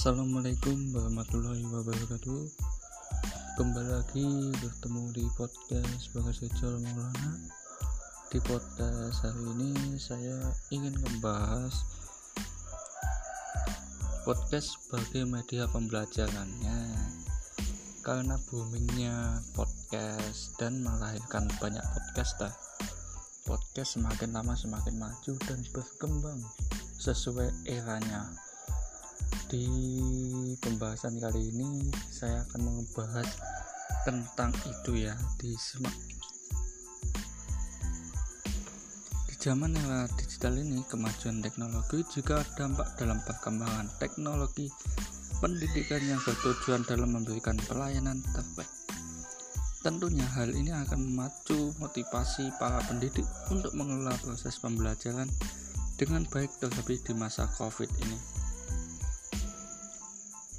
[0.00, 2.40] Assalamualaikum warahmatullahi wabarakatuh.
[3.60, 7.36] Kembali lagi bertemu di podcast Bagas Ejol Maulana.
[8.32, 11.84] Di podcast hari ini saya ingin membahas
[14.24, 16.80] Podcast sebagai media pembelajarannya.
[18.00, 22.54] Karena boomingnya podcast dan melahirkan banyak podcast dah.
[23.44, 26.40] Podcast semakin lama semakin maju dan berkembang
[26.96, 28.48] sesuai eranya
[29.50, 29.66] di
[30.62, 33.26] pembahasan kali ini saya akan membahas
[34.06, 35.90] tentang itu ya di semak
[39.26, 44.70] di zaman era digital ini kemajuan teknologi juga dampak dalam perkembangan teknologi
[45.42, 48.70] pendidikan yang bertujuan dalam memberikan pelayanan terbaik.
[49.80, 55.26] Tentunya hal ini akan memacu motivasi para pendidik untuk mengelola proses pembelajaran
[55.96, 58.39] dengan baik terlebih di masa covid ini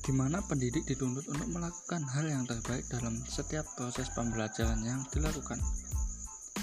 [0.02, 5.62] di mana pendidik dituntut untuk melakukan hal yang terbaik dalam setiap proses pembelajaran yang dilakukan.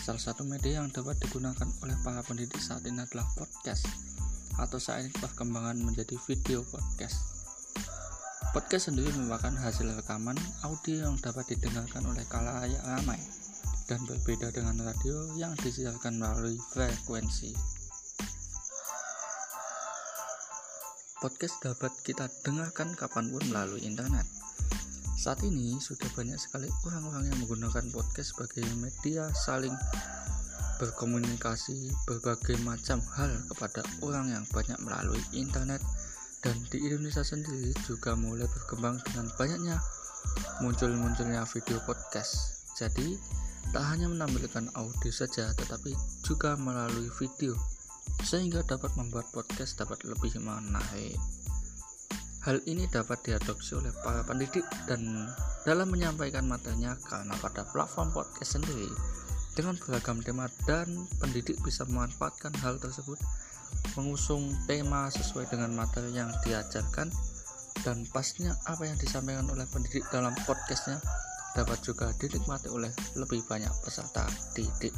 [0.03, 3.87] Salah satu media yang dapat digunakan oleh para pendidik saat ini adalah podcast,
[4.59, 7.39] atau saat ini perkembangan menjadi video podcast.
[8.51, 10.35] Podcast sendiri merupakan hasil rekaman
[10.67, 13.21] audio yang dapat didengarkan oleh kalayak ramai
[13.87, 17.78] dan berbeda dengan radio yang disiarkan melalui frekuensi.
[21.19, 24.23] Podcast dapat kita dengarkan kapan pun melalui internet.
[25.19, 29.75] Saat ini sudah banyak sekali orang-orang yang menggunakan podcast sebagai media saling
[30.79, 35.83] berkomunikasi berbagai macam hal kepada orang yang banyak melalui internet
[36.47, 39.83] dan di Indonesia sendiri juga mulai berkembang dengan banyaknya
[40.63, 42.63] muncul-munculnya video podcast.
[42.79, 43.19] Jadi,
[43.75, 47.59] tak hanya menampilkan audio saja tetapi juga melalui video
[48.25, 51.17] sehingga dapat membuat podcast dapat lebih menarik.
[52.47, 55.29] Hal ini dapat diadopsi oleh para pendidik dan
[55.67, 58.89] dalam menyampaikan materinya karena pada platform podcast sendiri
[59.59, 60.87] dengan beragam tema dan
[61.19, 63.19] pendidik bisa memanfaatkan hal tersebut
[63.99, 67.11] mengusung tema sesuai dengan materi yang diajarkan
[67.83, 71.03] dan pastinya apa yang disampaikan oleh pendidik dalam podcastnya
[71.59, 74.95] dapat juga dinikmati oleh lebih banyak peserta didik.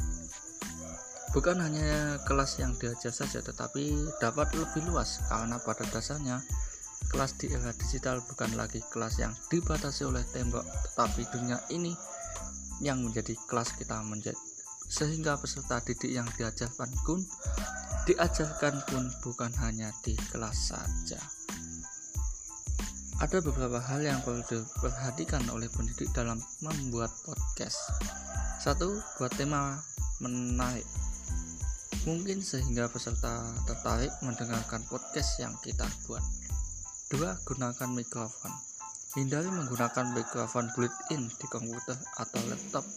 [1.31, 6.43] Bukan hanya kelas yang diajar saja, tetapi dapat lebih luas karena pada dasarnya
[7.07, 11.95] kelas di era digital bukan lagi kelas yang dibatasi oleh tembok, tetapi dunia ini
[12.83, 14.35] yang menjadi kelas kita menjadi
[14.91, 17.23] sehingga peserta didik yang diajarkan pun
[18.03, 21.21] diajarkan pun bukan hanya di kelas saja.
[23.23, 27.79] Ada beberapa hal yang perlu diperhatikan oleh pendidik dalam membuat podcast.
[28.59, 29.79] Satu, buat tema
[30.19, 30.83] menarik
[32.03, 36.23] mungkin sehingga peserta tertarik mendengarkan podcast yang kita buat.
[37.13, 38.49] Dua, gunakan mikrofon.
[39.13, 42.87] Hindari menggunakan mikrofon built-in di komputer atau laptop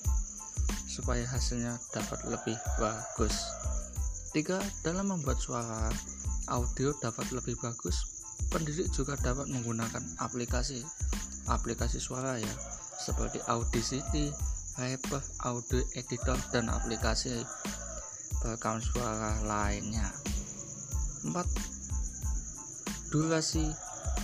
[0.87, 3.35] supaya hasilnya dapat lebih bagus.
[4.31, 5.91] Tiga, dalam membuat suara
[6.49, 8.07] audio dapat lebih bagus,
[8.49, 10.81] pendidik juga dapat menggunakan aplikasi
[11.51, 12.55] aplikasi suara ya,
[12.97, 14.33] seperti Audacity,
[14.81, 17.45] Hyper, Audio Editor, dan aplikasi
[18.45, 20.05] perekam suara lainnya.
[21.25, 21.33] 4
[23.09, 23.73] durasi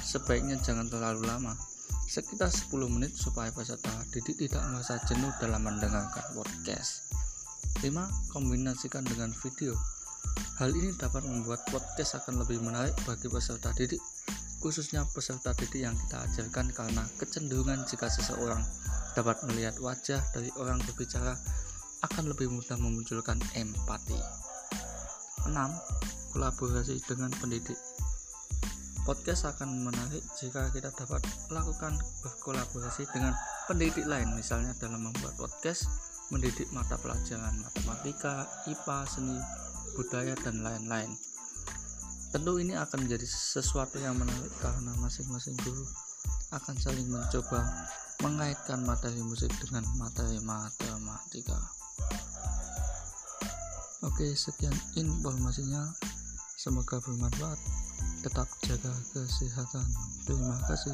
[0.04, 1.56] sebaiknya jangan terlalu lama.
[2.04, 7.08] Sekitar 10 menit supaya peserta didik tidak merasa jenuh dalam mendengarkan podcast.
[7.80, 7.88] 5.
[8.28, 9.72] Kombinasikan dengan video.
[10.60, 14.04] Hal ini dapat membuat podcast akan lebih menarik bagi peserta didik
[14.60, 18.60] khususnya peserta didik yang kita ajarkan karena kecenderungan jika seseorang
[19.16, 21.32] dapat melihat wajah dari orang berbicara
[22.00, 24.16] akan lebih mudah memunculkan empati.
[25.44, 25.52] 6.
[26.32, 27.76] Kolaborasi dengan pendidik.
[29.04, 33.32] Podcast akan menarik jika kita dapat melakukan berkolaborasi dengan
[33.66, 35.88] pendidik lain, misalnya dalam membuat podcast,
[36.30, 39.36] mendidik mata pelajaran matematika, IPA, seni,
[39.98, 41.10] budaya, dan lain-lain.
[42.30, 45.82] Tentu ini akan menjadi sesuatu yang menarik karena masing-masing guru
[46.54, 47.66] akan saling mencoba
[48.22, 51.79] mengaitkan materi musik dengan materi matematika.
[54.00, 55.84] Oke, sekian informasinya.
[56.56, 57.56] Semoga bermanfaat.
[58.20, 59.86] Tetap jaga kesehatan.
[60.24, 60.92] Terima kasih.